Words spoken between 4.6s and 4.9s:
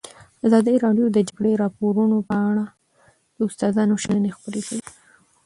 کړي.